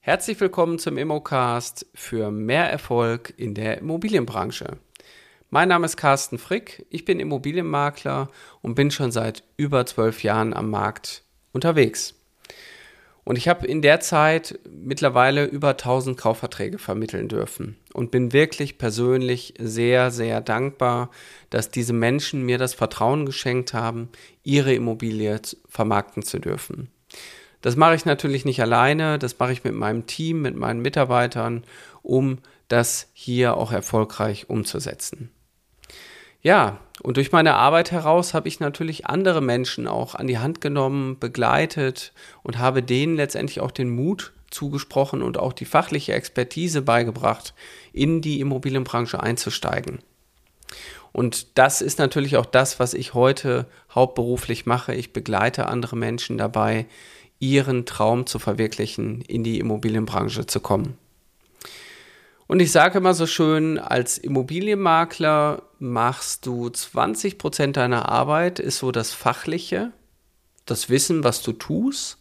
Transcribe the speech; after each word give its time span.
Herzlich 0.00 0.38
willkommen 0.40 0.78
zum 0.78 0.96
Immocast 0.96 1.86
für 1.94 2.30
mehr 2.30 2.70
Erfolg 2.70 3.34
in 3.36 3.54
der 3.54 3.78
Immobilienbranche. 3.78 4.78
Mein 5.50 5.68
Name 5.68 5.86
ist 5.86 5.96
Carsten 5.96 6.38
Frick, 6.38 6.86
ich 6.88 7.04
bin 7.04 7.20
Immobilienmakler 7.20 8.28
und 8.62 8.74
bin 8.74 8.90
schon 8.90 9.12
seit 9.12 9.44
über 9.56 9.86
zwölf 9.86 10.22
Jahren 10.22 10.54
am 10.54 10.70
Markt 10.70 11.24
unterwegs. 11.52 12.23
Und 13.24 13.38
ich 13.38 13.48
habe 13.48 13.66
in 13.66 13.80
der 13.80 14.00
Zeit 14.00 14.58
mittlerweile 14.70 15.46
über 15.46 15.70
1000 15.70 16.16
Kaufverträge 16.18 16.78
vermitteln 16.78 17.28
dürfen 17.28 17.78
und 17.94 18.10
bin 18.10 18.34
wirklich 18.34 18.76
persönlich 18.76 19.54
sehr, 19.58 20.10
sehr 20.10 20.42
dankbar, 20.42 21.10
dass 21.48 21.70
diese 21.70 21.94
Menschen 21.94 22.42
mir 22.42 22.58
das 22.58 22.74
Vertrauen 22.74 23.24
geschenkt 23.24 23.72
haben, 23.72 24.10
ihre 24.42 24.74
Immobilie 24.74 25.40
vermarkten 25.68 26.22
zu 26.22 26.38
dürfen. 26.38 26.90
Das 27.62 27.76
mache 27.76 27.94
ich 27.94 28.04
natürlich 28.04 28.44
nicht 28.44 28.60
alleine, 28.60 29.18
das 29.18 29.38
mache 29.38 29.52
ich 29.52 29.64
mit 29.64 29.74
meinem 29.74 30.06
Team, 30.06 30.42
mit 30.42 30.54
meinen 30.54 30.82
Mitarbeitern, 30.82 31.64
um 32.02 32.38
das 32.68 33.08
hier 33.14 33.56
auch 33.56 33.72
erfolgreich 33.72 34.50
umzusetzen. 34.50 35.30
Ja, 36.44 36.78
und 37.02 37.16
durch 37.16 37.32
meine 37.32 37.54
Arbeit 37.54 37.90
heraus 37.90 38.34
habe 38.34 38.48
ich 38.48 38.60
natürlich 38.60 39.06
andere 39.06 39.40
Menschen 39.40 39.88
auch 39.88 40.14
an 40.14 40.26
die 40.26 40.38
Hand 40.38 40.60
genommen, 40.60 41.18
begleitet 41.18 42.12
und 42.42 42.58
habe 42.58 42.82
denen 42.82 43.16
letztendlich 43.16 43.60
auch 43.60 43.70
den 43.70 43.88
Mut 43.88 44.34
zugesprochen 44.50 45.22
und 45.22 45.38
auch 45.38 45.54
die 45.54 45.64
fachliche 45.64 46.12
Expertise 46.12 46.82
beigebracht, 46.82 47.54
in 47.94 48.20
die 48.20 48.40
Immobilienbranche 48.40 49.20
einzusteigen. 49.20 50.00
Und 51.12 51.56
das 51.56 51.80
ist 51.80 51.98
natürlich 51.98 52.36
auch 52.36 52.46
das, 52.46 52.78
was 52.78 52.92
ich 52.92 53.14
heute 53.14 53.66
hauptberuflich 53.94 54.66
mache. 54.66 54.94
Ich 54.94 55.14
begleite 55.14 55.66
andere 55.66 55.96
Menschen 55.96 56.36
dabei, 56.36 56.84
ihren 57.38 57.86
Traum 57.86 58.26
zu 58.26 58.38
verwirklichen, 58.38 59.22
in 59.22 59.44
die 59.44 59.60
Immobilienbranche 59.60 60.44
zu 60.44 60.60
kommen. 60.60 60.98
Und 62.46 62.60
ich 62.60 62.72
sage 62.72 62.98
immer 62.98 63.14
so 63.14 63.26
schön, 63.26 63.78
als 63.78 64.18
Immobilienmakler 64.18 65.62
machst 65.84 66.46
du 66.46 66.68
20 66.68 67.38
Prozent 67.38 67.76
deiner 67.76 68.08
Arbeit, 68.08 68.58
ist 68.58 68.78
so 68.78 68.90
das 68.90 69.12
Fachliche, 69.12 69.92
das 70.66 70.88
Wissen, 70.88 71.24
was 71.24 71.42
du 71.42 71.52
tust, 71.52 72.18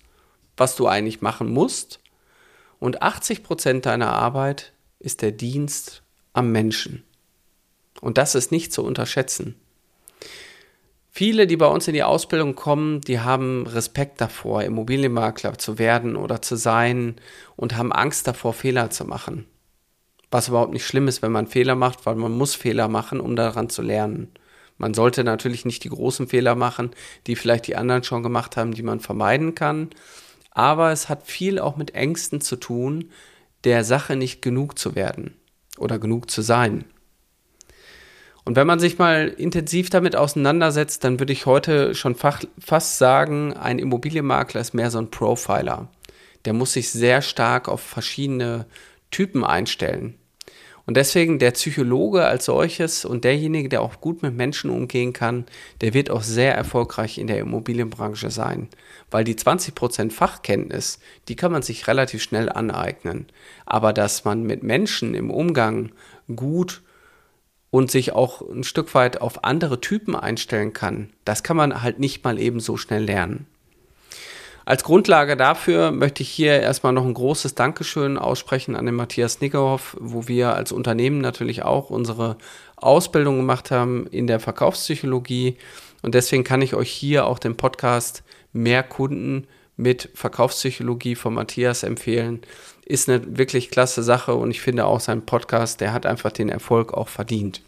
was 0.57 0.75
du 0.75 0.87
eigentlich 0.87 1.21
machen 1.21 1.51
musst. 1.51 1.99
Und 2.79 3.01
80 3.01 3.43
Prozent 3.43 3.85
deiner 3.85 4.13
Arbeit 4.13 4.73
ist 4.99 5.21
der 5.21 5.31
Dienst 5.31 6.03
am 6.33 6.51
Menschen. 6.51 7.03
Und 8.01 8.17
das 8.17 8.35
ist 8.35 8.51
nicht 8.51 8.73
zu 8.73 8.83
unterschätzen. 8.83 9.55
Viele, 11.09 11.45
die 11.45 11.57
bei 11.57 11.67
uns 11.67 11.87
in 11.87 11.93
die 11.93 12.03
Ausbildung 12.03 12.55
kommen, 12.55 12.99
die 13.01 13.19
haben 13.19 13.67
Respekt 13.67 14.19
davor, 14.19 14.63
Immobilienmakler 14.63 15.57
zu 15.59 15.77
werden 15.77 16.15
oder 16.15 16.41
zu 16.41 16.55
sein 16.55 17.15
und 17.55 17.77
haben 17.77 17.93
Angst 17.93 18.27
davor, 18.27 18.53
Fehler 18.53 18.89
zu 18.89 19.05
machen. 19.05 19.45
Was 20.33 20.47
überhaupt 20.47 20.73
nicht 20.73 20.87
schlimm 20.87 21.07
ist, 21.07 21.21
wenn 21.21 21.31
man 21.31 21.45
Fehler 21.45 21.75
macht, 21.75 22.07
weil 22.07 22.15
man 22.15 22.31
muss 22.31 22.55
Fehler 22.55 22.87
machen, 22.87 23.19
um 23.19 23.35
daran 23.35 23.69
zu 23.69 23.83
lernen. 23.83 24.29
Man 24.79 24.95
sollte 24.95 25.23
natürlich 25.23 25.63
nicht 25.63 25.83
die 25.83 25.89
großen 25.89 26.27
Fehler 26.27 26.55
machen, 26.55 26.89
die 27.27 27.35
vielleicht 27.35 27.67
die 27.67 27.75
anderen 27.75 28.03
schon 28.03 28.23
gemacht 28.23 28.57
haben, 28.57 28.73
die 28.73 28.81
man 28.81 28.99
vermeiden 28.99 29.53
kann. 29.53 29.91
Aber 30.49 30.91
es 30.91 31.07
hat 31.07 31.27
viel 31.27 31.59
auch 31.59 31.75
mit 31.77 31.93
Ängsten 31.93 32.41
zu 32.41 32.55
tun, 32.55 33.11
der 33.63 33.83
Sache 33.83 34.15
nicht 34.15 34.41
genug 34.41 34.79
zu 34.79 34.95
werden 34.95 35.35
oder 35.77 35.99
genug 35.99 36.31
zu 36.31 36.41
sein. 36.41 36.85
Und 38.43 38.55
wenn 38.55 38.65
man 38.65 38.79
sich 38.79 38.97
mal 38.97 39.27
intensiv 39.27 39.91
damit 39.91 40.15
auseinandersetzt, 40.15 41.03
dann 41.03 41.19
würde 41.19 41.33
ich 41.33 41.45
heute 41.45 41.93
schon 41.93 42.15
fast 42.15 42.97
sagen, 42.97 43.53
ein 43.53 43.77
Immobilienmakler 43.77 44.61
ist 44.61 44.73
mehr 44.73 44.89
so 44.89 44.97
ein 44.97 45.11
Profiler. 45.11 45.89
Der 46.45 46.53
muss 46.53 46.73
sich 46.73 46.89
sehr 46.89 47.21
stark 47.21 47.69
auf 47.69 47.81
verschiedene 47.81 48.65
Typen 49.11 49.43
einstellen. 49.43 50.17
Und 50.85 50.97
deswegen 50.97 51.39
der 51.39 51.51
Psychologe 51.51 52.25
als 52.25 52.45
solches 52.45 53.05
und 53.05 53.23
derjenige, 53.23 53.69
der 53.69 53.81
auch 53.81 54.01
gut 54.01 54.21
mit 54.21 54.35
Menschen 54.35 54.69
umgehen 54.69 55.13
kann, 55.13 55.45
der 55.79 55.93
wird 55.93 56.09
auch 56.09 56.23
sehr 56.23 56.55
erfolgreich 56.55 57.17
in 57.17 57.27
der 57.27 57.39
Immobilienbranche 57.39 58.29
sein. 58.31 58.67
Weil 59.09 59.23
die 59.23 59.35
20% 59.35 60.11
Fachkenntnis, 60.11 60.99
die 61.29 61.37
kann 61.37 61.53
man 61.53 61.61
sich 61.61 61.87
relativ 61.87 62.21
schnell 62.21 62.49
aneignen. 62.49 63.27
Aber 63.65 63.93
dass 63.93 64.25
man 64.25 64.43
mit 64.43 64.61
Menschen 64.61 65.15
im 65.15 65.31
Umgang 65.31 65.91
gut 66.35 66.81
und 67.69 67.89
sich 67.89 68.11
auch 68.11 68.41
ein 68.41 68.65
Stück 68.65 68.93
weit 68.93 69.21
auf 69.21 69.45
andere 69.45 69.79
Typen 69.79 70.17
einstellen 70.17 70.73
kann, 70.73 71.13
das 71.23 71.43
kann 71.43 71.55
man 71.55 71.81
halt 71.81 71.99
nicht 71.99 72.25
mal 72.25 72.37
eben 72.37 72.59
so 72.59 72.75
schnell 72.75 73.05
lernen. 73.05 73.47
Als 74.65 74.83
Grundlage 74.83 75.35
dafür 75.35 75.91
möchte 75.91 76.23
ich 76.23 76.29
hier 76.29 76.59
erstmal 76.61 76.93
noch 76.93 77.05
ein 77.05 77.13
großes 77.13 77.55
Dankeschön 77.55 78.17
aussprechen 78.17 78.75
an 78.75 78.85
den 78.85 78.95
Matthias 78.95 79.41
Nickerhoff, 79.41 79.97
wo 79.99 80.27
wir 80.27 80.55
als 80.55 80.71
Unternehmen 80.71 81.19
natürlich 81.19 81.63
auch 81.63 81.89
unsere 81.89 82.37
Ausbildung 82.75 83.37
gemacht 83.37 83.71
haben 83.71 84.07
in 84.07 84.27
der 84.27 84.39
Verkaufspsychologie. 84.39 85.57
Und 86.01 86.15
deswegen 86.15 86.43
kann 86.43 86.61
ich 86.61 86.75
euch 86.75 86.91
hier 86.91 87.25
auch 87.25 87.39
den 87.39 87.57
Podcast 87.57 88.23
Mehr 88.53 88.83
Kunden 88.83 89.47
mit 89.75 90.09
Verkaufspsychologie 90.13 91.15
von 91.15 91.33
Matthias 91.33 91.83
empfehlen 91.83 92.41
ist 92.85 93.09
eine 93.09 93.37
wirklich 93.37 93.71
klasse 93.71 94.03
Sache 94.03 94.33
und 94.35 94.51
ich 94.51 94.61
finde 94.61 94.85
auch 94.85 94.99
sein 94.99 95.25
Podcast, 95.25 95.81
der 95.81 95.93
hat 95.93 96.05
einfach 96.05 96.31
den 96.31 96.49
Erfolg 96.49 96.93
auch 96.93 97.07
verdient. 97.07 97.61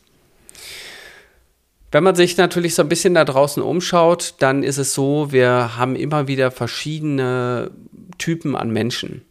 Wenn 1.95 2.03
man 2.03 2.15
sich 2.15 2.35
natürlich 2.35 2.75
so 2.75 2.81
ein 2.81 2.89
bisschen 2.89 3.13
da 3.13 3.23
draußen 3.23 3.63
umschaut, 3.63 4.33
dann 4.39 4.63
ist 4.63 4.77
es 4.77 4.93
so, 4.93 5.31
wir 5.31 5.77
haben 5.77 5.95
immer 5.95 6.27
wieder 6.27 6.51
verschiedene 6.51 7.71
Typen 8.17 8.57
an 8.57 8.69
Menschen. 8.69 9.23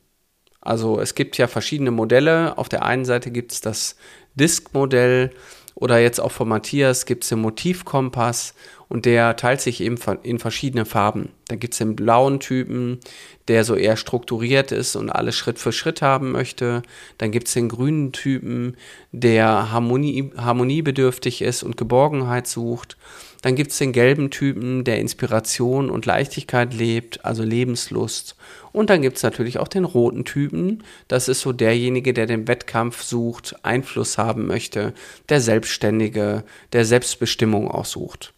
Also 0.62 0.98
es 0.98 1.14
gibt 1.14 1.36
ja 1.36 1.46
verschiedene 1.46 1.90
Modelle. 1.90 2.56
Auf 2.56 2.70
der 2.70 2.82
einen 2.82 3.04
Seite 3.04 3.30
gibt 3.30 3.52
es 3.52 3.60
das 3.60 3.96
Disk-Modell 4.36 5.30
oder 5.74 5.98
jetzt 5.98 6.22
auch 6.22 6.32
von 6.32 6.48
Matthias 6.48 7.04
gibt 7.04 7.24
es 7.24 7.28
den 7.28 7.40
Motivkompass 7.40 8.54
und 8.94 9.06
der 9.06 9.34
teilt 9.34 9.60
sich 9.60 9.80
eben 9.80 9.96
in 10.22 10.38
verschiedene 10.38 10.84
Farben. 10.84 11.30
Da 11.48 11.56
gibt 11.56 11.74
es 11.74 11.78
den 11.78 11.96
blauen 11.96 12.38
Typen, 12.38 13.00
der 13.48 13.64
so 13.64 13.74
eher 13.74 13.96
strukturiert 13.96 14.70
ist 14.70 14.94
und 14.94 15.10
alles 15.10 15.34
Schritt 15.34 15.58
für 15.58 15.72
Schritt 15.72 16.00
haben 16.00 16.30
möchte. 16.30 16.82
Dann 17.18 17.32
gibt 17.32 17.48
es 17.48 17.54
den 17.54 17.68
grünen 17.68 18.12
Typen, 18.12 18.76
der 19.10 19.72
Harmonie, 19.72 20.30
harmoniebedürftig 20.36 21.42
ist 21.42 21.64
und 21.64 21.76
Geborgenheit 21.76 22.46
sucht. 22.46 22.96
Dann 23.42 23.56
gibt 23.56 23.72
es 23.72 23.78
den 23.78 23.90
gelben 23.90 24.30
Typen, 24.30 24.84
der 24.84 25.00
Inspiration 25.00 25.90
und 25.90 26.06
Leichtigkeit 26.06 26.72
lebt, 26.72 27.24
also 27.24 27.42
Lebenslust. 27.42 28.36
Und 28.70 28.90
dann 28.90 29.02
gibt 29.02 29.16
es 29.16 29.24
natürlich 29.24 29.58
auch 29.58 29.66
den 29.66 29.86
roten 29.86 30.24
Typen. 30.24 30.84
Das 31.08 31.26
ist 31.26 31.40
so 31.40 31.52
derjenige, 31.52 32.12
der 32.12 32.26
den 32.26 32.46
Wettkampf 32.46 33.02
sucht, 33.02 33.56
Einfluss 33.64 34.18
haben 34.18 34.46
möchte, 34.46 34.94
der 35.30 35.40
Selbstständige, 35.40 36.44
der 36.72 36.84
Selbstbestimmung 36.84 37.68
auch 37.68 37.86
sucht. 37.86 38.34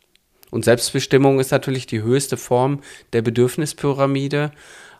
Und 0.50 0.64
Selbstbestimmung 0.64 1.40
ist 1.40 1.50
natürlich 1.50 1.86
die 1.86 2.02
höchste 2.02 2.36
Form 2.36 2.80
der 3.12 3.22
Bedürfnispyramide. 3.22 4.52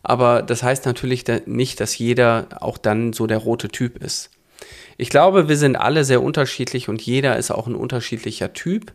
Aber 0.02 0.42
das 0.42 0.62
heißt 0.62 0.86
natürlich 0.86 1.24
nicht, 1.46 1.80
dass 1.80 1.98
jeder 1.98 2.48
auch 2.60 2.78
dann 2.78 3.12
so 3.12 3.26
der 3.26 3.38
rote 3.38 3.68
Typ 3.68 4.02
ist. 4.02 4.30
Ich 4.98 5.10
glaube, 5.10 5.48
wir 5.48 5.56
sind 5.56 5.76
alle 5.76 6.04
sehr 6.04 6.22
unterschiedlich 6.22 6.88
und 6.88 7.02
jeder 7.02 7.36
ist 7.36 7.50
auch 7.50 7.66
ein 7.66 7.74
unterschiedlicher 7.74 8.52
Typ. 8.52 8.92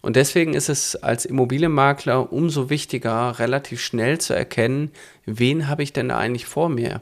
Und 0.00 0.16
deswegen 0.16 0.54
ist 0.54 0.68
es 0.68 0.96
als 0.96 1.24
Immobilienmakler 1.24 2.32
umso 2.32 2.70
wichtiger, 2.70 3.38
relativ 3.38 3.80
schnell 3.80 4.18
zu 4.18 4.34
erkennen, 4.34 4.90
wen 5.26 5.68
habe 5.68 5.82
ich 5.82 5.92
denn 5.92 6.10
eigentlich 6.10 6.46
vor 6.46 6.68
mir? 6.68 7.00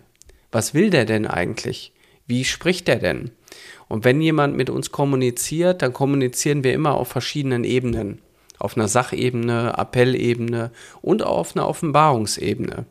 Was 0.52 0.72
will 0.72 0.90
der 0.90 1.04
denn 1.04 1.26
eigentlich? 1.26 1.92
Wie 2.26 2.44
spricht 2.44 2.88
der 2.88 2.96
denn? 2.96 3.30
Und 3.88 4.04
wenn 4.04 4.20
jemand 4.20 4.56
mit 4.56 4.70
uns 4.70 4.90
kommuniziert, 4.90 5.82
dann 5.82 5.92
kommunizieren 5.92 6.64
wir 6.64 6.72
immer 6.72 6.94
auf 6.94 7.08
verschiedenen 7.08 7.64
Ebenen 7.64 8.20
auf 8.58 8.76
einer 8.76 8.88
Sachebene, 8.88 9.76
Appellebene 9.76 10.70
und 11.02 11.22
auf 11.22 11.54
einer 11.54 11.68
Offenbarungsebene. 11.68 12.86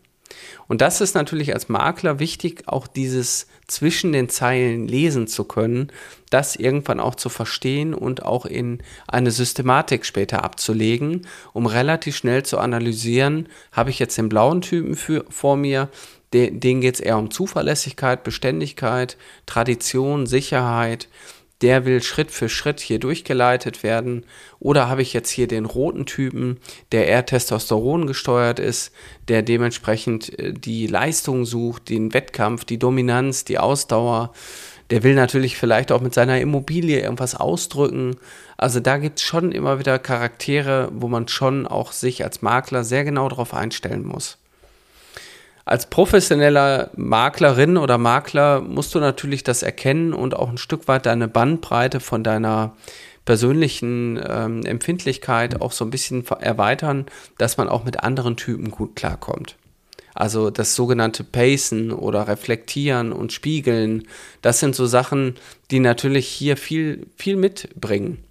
Und 0.68 0.82
das 0.82 1.02
ist 1.02 1.16
natürlich 1.16 1.54
als 1.54 1.70
Makler 1.70 2.20
wichtig, 2.20 2.64
auch 2.68 2.88
dieses 2.88 3.48
zwischen 3.68 4.12
den 4.12 4.30
Zeilen 4.30 4.88
lesen 4.88 5.28
zu 5.28 5.44
können, 5.44 5.92
das 6.30 6.56
irgendwann 6.56 7.00
auch 7.00 7.16
zu 7.16 7.30
verstehen 7.30 7.94
und 7.94 8.24
auch 8.24 8.46
in 8.46 8.80
eine 9.08 9.32
Systematik 9.32 10.06
später 10.06 10.44
abzulegen, 10.44 11.28
um 11.54 11.66
relativ 11.66 12.16
schnell 12.16 12.44
zu 12.44 12.58
analysieren, 12.58 13.48
habe 13.72 13.90
ich 13.90 14.00
jetzt 14.00 14.18
den 14.18 14.30
blauen 14.30 14.62
Typen 14.62 14.96
für, 14.96 15.26
vor 15.30 15.56
mir, 15.56 15.90
den, 16.34 16.60
denen 16.60 16.82
geht 16.82 16.96
es 16.96 17.00
eher 17.00 17.18
um 17.18 17.32
Zuverlässigkeit, 17.32 18.24
Beständigkeit, 18.24 19.18
Tradition, 19.46 20.26
Sicherheit, 20.26 21.08
der 21.62 21.86
will 21.86 22.02
Schritt 22.02 22.32
für 22.32 22.50
Schritt 22.50 22.80
hier 22.80 23.00
durchgeleitet 23.00 23.84
werden? 23.84 24.26
Oder 24.60 24.90
habe 24.90 25.02
ich 25.02 25.14
jetzt 25.14 25.30
hier 25.30 25.48
den 25.48 25.66
roten 25.66 26.06
Typen, 26.06 26.60
der 26.92 27.08
eher 27.08 27.26
Testosteron 27.26 28.08
gesteuert 28.08 28.60
ist, 28.60 28.92
der 29.28 29.42
dementsprechend 29.42 30.38
äh, 30.40 30.54
die 30.54 30.88
Leistung 30.88 31.46
sucht, 31.46 31.90
den 31.90 32.14
Wettkampf, 32.14 32.66
die 32.66 32.80
Dominanz, 32.80 33.46
die 33.46 33.60
Ausdauer, 33.60 34.34
der 34.90 35.04
will 35.04 35.16
natürlich 35.16 35.58
vielleicht 35.58 35.92
auch 35.92 36.02
mit 36.02 36.14
seiner 36.14 36.40
Immobilie 36.40 37.02
irgendwas 37.02 37.36
ausdrücken. 37.36 38.18
Also 38.58 38.80
da 38.80 38.98
gibt 38.98 39.20
es 39.20 39.26
schon 39.26 39.52
immer 39.52 39.80
wieder 39.80 39.98
Charaktere, 39.98 40.90
wo 40.94 41.08
man 41.08 41.28
schon 41.28 41.66
auch 41.66 41.92
sich 41.92 42.24
als 42.24 42.42
Makler 42.42 42.84
sehr 42.84 43.04
genau 43.04 43.28
darauf 43.28 43.54
einstellen 43.54 44.06
muss. 44.06 44.38
Als 45.66 45.90
professioneller 45.90 46.92
Maklerin 46.96 47.78
oder 47.78 47.98
Makler 47.98 48.62
musst 48.62 48.94
du 48.94 49.00
natürlich 49.00 49.44
das 49.44 49.64
erkennen 49.64 50.14
und 50.14 50.36
auch 50.36 50.50
ein 50.50 50.60
Stück 50.60 50.88
weit 50.88 51.08
deine 51.08 51.28
Bandbreite 51.28 52.00
von 52.00 52.24
deiner 52.24 52.76
persönlichen 53.26 54.22
ähm, 54.24 54.64
Empfindlichkeit 54.64 55.60
auch 55.62 55.72
so 55.72 55.84
ein 55.84 55.90
bisschen 55.90 56.24
erweitern, 56.28 57.08
dass 57.40 57.58
man 57.58 57.68
auch 57.68 57.84
mit 57.84 58.04
anderen 58.04 58.38
Typen 58.38 58.70
gut 58.70 58.96
klarkommt. 58.96 59.56
Also 60.14 60.52
das 60.52 60.76
sogenannte 60.76 61.24
Pacen 61.24 61.92
oder 61.92 62.28
Reflektieren 62.28 63.12
und 63.12 63.34
Spiegeln, 63.34 64.08
das 64.44 64.60
sind 64.60 64.76
so 64.76 64.86
Sachen, 64.86 65.36
die 65.72 65.80
natürlich 65.80 66.28
hier 66.28 66.58
viel, 66.58 67.08
viel 67.18 67.36
mitbringen. 67.36 68.24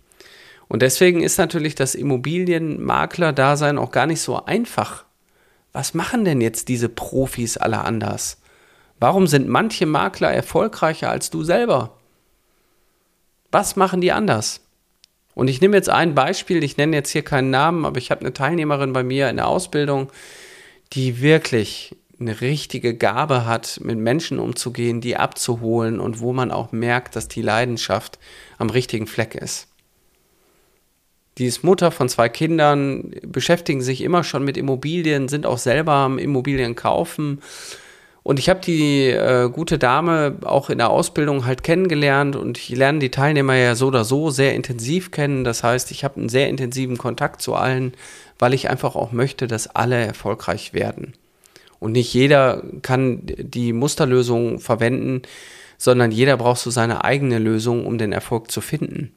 Und 0.69 0.83
deswegen 0.83 1.23
ist 1.23 1.37
natürlich 1.37 1.75
das 1.75 1.95
Immobilienmakler-Dasein 1.95 3.77
auch 3.77 3.91
gar 3.91 4.07
nicht 4.07 4.21
so 4.21 4.45
einfach. 4.45 5.05
Was 5.75 5.93
machen 5.93 6.25
denn 6.25 6.41
jetzt 6.41 6.69
diese 6.69 6.89
Profis 6.89 7.57
alle 7.57 7.81
anders? 7.81 8.39
Warum 9.01 9.27
sind 9.27 9.49
manche 9.49 9.87
Makler 9.87 10.33
erfolgreicher 10.33 11.11
als 11.11 11.31
du 11.31 11.43
selber? 11.43 11.99
Was 13.51 13.75
machen 13.75 14.01
die 14.01 14.13
anders? 14.13 14.61
Und 15.35 15.49
ich 15.49 15.61
nehme 15.61 15.77
jetzt 15.77 15.91
ein 15.91 16.15
Beispiel, 16.15 16.63
ich 16.63 16.77
nenne 16.77 16.97
jetzt 16.97 17.11
hier 17.11 17.25
keinen 17.25 17.51
Namen, 17.51 17.85
aber 17.85 17.99
ich 17.99 18.13
habe 18.13 18.21
eine 18.21 18.33
Teilnehmerin 18.33 18.93
bei 18.93 19.03
mir 19.03 19.29
in 19.29 19.37
der 19.37 19.49
Ausbildung, 19.49 20.13
die 20.93 21.21
wirklich 21.21 21.97
eine 22.21 22.41
richtige 22.41 22.95
Gabe 22.97 23.45
hat, 23.45 23.81
mit 23.83 23.99
Menschen 23.99 24.39
umzugehen, 24.39 25.01
die 25.01 25.17
abzuholen 25.17 25.99
und 25.99 26.21
wo 26.21 26.33
man 26.33 26.53
auch 26.53 26.71
merkt, 26.71 27.17
dass 27.17 27.27
die 27.27 27.43
Leidenschaft 27.43 28.21
am 28.59 28.71
richtigen 28.71 29.09
Fleck 29.09 29.35
ist. 29.35 29.67
Die 31.39 31.47
ist 31.47 31.65
Mutter 31.65 31.91
von 31.91 32.09
zwei 32.09 32.29
Kindern, 32.29 33.13
beschäftigen 33.27 33.83
sich 33.83 34.03
immer 34.03 34.23
schon 34.23 34.45
mit 34.45 34.57
Immobilien, 34.57 35.29
sind 35.29 35.47
auch 35.47 35.59
selber 35.59 35.93
am 35.93 36.19
Immobilien 36.19 36.77
kaufen 36.77 37.41
und 38.25 38.39
ich 38.39 38.49
habe 38.49 38.61
die 38.61 39.11
äh, 39.11 39.51
gute 39.51 39.79
Dame 39.79 40.39
auch 40.45 40.71
in 40.71 40.79
der 40.79 40.89
Ausbildung 40.89 41.45
halt 41.45 41.63
kennengelernt 41.63 42.37
und 42.37 42.57
ich 42.57 42.71
lerne 42.71 42.99
die 42.99 43.11
Teilnehmer 43.11 43.55
ja 43.55 43.75
so 43.75 43.89
oder 43.89 44.05
so 44.05 44.31
sehr 44.31 44.55
intensiv 44.55 45.11
kennen. 45.11 45.45
Das 45.45 45.63
heißt, 45.63 45.91
ich 45.91 46.05
habe 46.05 46.17
einen 46.17 46.31
sehr 46.31 46.49
intensiven 46.49 46.97
Kontakt 46.97 47.43
zu 47.43 47.55
allen, 47.55 47.93
weil 48.39 48.55
ich 48.55 48.71
einfach 48.71 48.97
auch 48.97 49.13
möchte, 49.13 49.47
dass 49.47 49.67
alle 49.67 49.97
erfolgreich 49.97 50.73
werden. 50.73 51.13
Und 51.81 51.93
nicht 51.93 52.15
jeder 52.15 52.63
kann 52.81 53.21
die 53.25 53.75
Musterlösung 53.75 54.59
verwenden, 54.59 55.21
sondern 55.77 56.11
jeder 56.11 56.39
braucht 56.39 56.61
so 56.61 56.71
seine 56.71 57.05
eigene 57.05 57.39
Lösung, 57.39 57.85
um 57.85 57.99
den 57.99 58.13
Erfolg 58.13 58.51
zu 58.51 58.63
finden. 58.63 59.13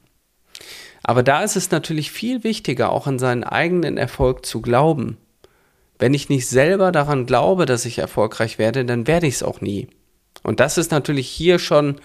Aber 1.02 1.22
da 1.22 1.42
ist 1.42 1.56
es 1.56 1.70
natürlich 1.70 2.10
viel 2.10 2.44
wichtiger, 2.44 2.92
auch 2.92 3.06
an 3.06 3.18
seinen 3.18 3.44
eigenen 3.44 3.96
Erfolg 3.96 4.44
zu 4.44 4.60
glauben 4.60 5.16
wenn 5.98 6.14
ich 6.14 6.28
nicht 6.28 6.46
selber 6.48 6.92
daran 6.92 7.26
glaube, 7.26 7.66
dass 7.66 7.84
ich 7.84 7.98
erfolgreich 7.98 8.58
werde, 8.58 8.84
dann 8.84 9.06
werde 9.06 9.26
ich 9.26 9.34
es 9.34 9.42
auch 9.42 9.60
nie. 9.60 9.88
Und 10.42 10.60
das 10.60 10.78
ist 10.78 10.92
natürlich 10.92 11.28
hier 11.28 11.58
schon 11.58 11.96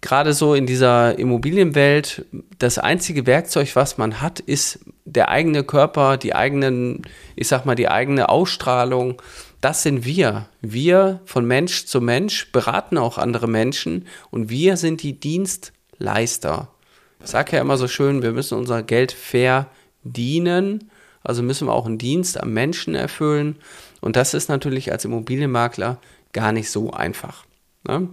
gerade 0.00 0.32
so 0.32 0.54
in 0.54 0.64
dieser 0.64 1.18
Immobilienwelt 1.18 2.24
das 2.58 2.78
einzige 2.78 3.26
Werkzeug, 3.26 3.76
was 3.76 3.98
man 3.98 4.22
hat, 4.22 4.40
ist 4.40 4.80
der 5.04 5.28
eigene 5.28 5.62
Körper, 5.62 6.16
die 6.16 6.34
eigenen, 6.34 7.02
ich 7.36 7.48
sag 7.48 7.66
mal, 7.66 7.74
die 7.74 7.88
eigene 7.88 8.30
Ausstrahlung. 8.30 9.20
Das 9.60 9.82
sind 9.82 10.06
wir. 10.06 10.48
Wir 10.62 11.20
von 11.26 11.44
Mensch 11.44 11.84
zu 11.84 12.00
Mensch 12.00 12.50
beraten 12.50 12.96
auch 12.96 13.18
andere 13.18 13.46
Menschen 13.46 14.06
und 14.30 14.48
wir 14.48 14.78
sind 14.78 15.02
die 15.02 15.20
Dienstleister. 15.20 16.68
Ich 17.22 17.30
sage 17.30 17.56
ja 17.56 17.62
immer 17.62 17.76
so 17.76 17.88
schön, 17.88 18.22
wir 18.22 18.32
müssen 18.32 18.58
unser 18.58 18.82
Geld 18.82 19.12
fair 19.12 19.66
dienen 20.02 20.90
also 21.22 21.42
müssen 21.42 21.68
wir 21.68 21.74
auch 21.74 21.86
einen 21.86 21.98
Dienst 21.98 22.40
am 22.40 22.52
Menschen 22.52 22.94
erfüllen. 22.94 23.56
Und 24.00 24.16
das 24.16 24.34
ist 24.34 24.48
natürlich 24.48 24.92
als 24.92 25.04
Immobilienmakler 25.04 25.98
gar 26.32 26.52
nicht 26.52 26.70
so 26.70 26.90
einfach. 26.90 27.44
Ne? 27.86 28.08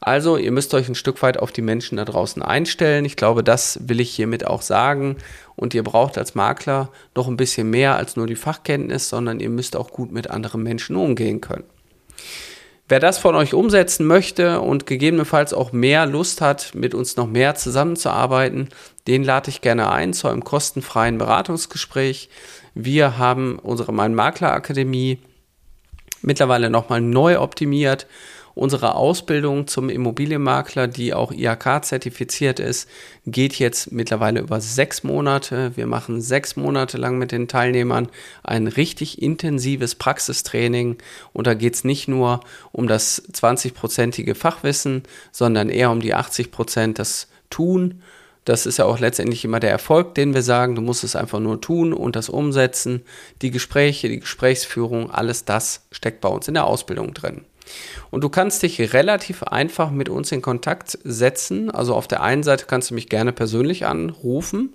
Also, 0.00 0.36
ihr 0.36 0.50
müsst 0.50 0.74
euch 0.74 0.88
ein 0.88 0.96
Stück 0.96 1.22
weit 1.22 1.38
auf 1.38 1.52
die 1.52 1.62
Menschen 1.62 1.96
da 1.96 2.04
draußen 2.04 2.42
einstellen. 2.42 3.04
Ich 3.04 3.14
glaube, 3.14 3.44
das 3.44 3.78
will 3.88 4.00
ich 4.00 4.12
hiermit 4.12 4.44
auch 4.44 4.62
sagen. 4.62 5.16
Und 5.54 5.74
ihr 5.74 5.84
braucht 5.84 6.18
als 6.18 6.34
Makler 6.34 6.90
noch 7.14 7.28
ein 7.28 7.36
bisschen 7.36 7.70
mehr 7.70 7.96
als 7.96 8.16
nur 8.16 8.26
die 8.26 8.34
Fachkenntnis, 8.34 9.08
sondern 9.08 9.38
ihr 9.38 9.50
müsst 9.50 9.76
auch 9.76 9.90
gut 9.92 10.10
mit 10.10 10.28
anderen 10.28 10.64
Menschen 10.64 10.96
umgehen 10.96 11.40
können. 11.40 11.64
Wer 12.92 13.00
das 13.00 13.16
von 13.16 13.34
euch 13.36 13.54
umsetzen 13.54 14.06
möchte 14.06 14.60
und 14.60 14.84
gegebenenfalls 14.84 15.54
auch 15.54 15.72
mehr 15.72 16.04
Lust 16.04 16.42
hat, 16.42 16.74
mit 16.74 16.94
uns 16.94 17.16
noch 17.16 17.26
mehr 17.26 17.54
zusammenzuarbeiten, 17.54 18.68
den 19.06 19.24
lade 19.24 19.48
ich 19.48 19.62
gerne 19.62 19.90
ein 19.90 20.12
zu 20.12 20.28
einem 20.28 20.44
kostenfreien 20.44 21.16
Beratungsgespräch. 21.16 22.28
Wir 22.74 23.16
haben 23.16 23.58
unsere 23.58 23.94
Mein 23.94 24.14
Makler 24.14 24.52
Akademie 24.52 25.20
mittlerweile 26.20 26.68
nochmal 26.68 27.00
neu 27.00 27.40
optimiert 27.40 28.06
Unsere 28.54 28.94
Ausbildung 28.96 29.66
zum 29.66 29.88
Immobilienmakler, 29.88 30.86
die 30.86 31.14
auch 31.14 31.32
IHK-zertifiziert 31.32 32.60
ist, 32.60 32.88
geht 33.26 33.58
jetzt 33.58 33.92
mittlerweile 33.92 34.40
über 34.40 34.60
sechs 34.60 35.04
Monate. 35.04 35.72
Wir 35.76 35.86
machen 35.86 36.20
sechs 36.20 36.56
Monate 36.56 36.98
lang 36.98 37.16
mit 37.16 37.32
den 37.32 37.48
Teilnehmern 37.48 38.08
ein 38.42 38.66
richtig 38.66 39.22
intensives 39.22 39.94
Praxistraining. 39.94 40.98
Und 41.32 41.46
da 41.46 41.54
geht 41.54 41.74
es 41.74 41.84
nicht 41.84 42.08
nur 42.08 42.40
um 42.72 42.88
das 42.88 43.22
20-prozentige 43.32 44.34
Fachwissen, 44.34 45.04
sondern 45.30 45.70
eher 45.70 45.90
um 45.90 46.00
die 46.00 46.14
80 46.14 46.50
Prozent 46.50 46.98
das 46.98 47.28
Tun. 47.48 48.02
Das 48.44 48.66
ist 48.66 48.78
ja 48.78 48.86
auch 48.86 48.98
letztendlich 48.98 49.44
immer 49.44 49.60
der 49.60 49.70
Erfolg, 49.70 50.14
den 50.14 50.34
wir 50.34 50.42
sagen. 50.42 50.74
Du 50.74 50.82
musst 50.82 51.04
es 51.04 51.16
einfach 51.16 51.38
nur 51.38 51.60
tun 51.60 51.92
und 51.92 52.16
das 52.16 52.28
umsetzen. 52.28 53.02
Die 53.40 53.52
Gespräche, 53.52 54.08
die 54.08 54.20
Gesprächsführung, 54.20 55.10
alles 55.10 55.44
das 55.44 55.86
steckt 55.92 56.20
bei 56.20 56.28
uns 56.28 56.48
in 56.48 56.54
der 56.54 56.66
Ausbildung 56.66 57.14
drin. 57.14 57.44
Und 58.10 58.22
du 58.22 58.28
kannst 58.28 58.62
dich 58.62 58.92
relativ 58.92 59.42
einfach 59.42 59.90
mit 59.90 60.08
uns 60.08 60.32
in 60.32 60.42
Kontakt 60.42 60.98
setzen. 61.04 61.70
Also 61.70 61.94
auf 61.94 62.08
der 62.08 62.22
einen 62.22 62.42
Seite 62.42 62.66
kannst 62.66 62.90
du 62.90 62.94
mich 62.94 63.08
gerne 63.08 63.32
persönlich 63.32 63.86
anrufen. 63.86 64.74